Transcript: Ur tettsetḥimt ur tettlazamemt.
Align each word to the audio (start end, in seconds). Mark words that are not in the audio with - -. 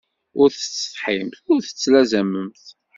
Ur 0.39 0.49
tettsetḥimt 0.51 1.37
ur 1.53 1.59
tettlazamemt. 1.61 2.65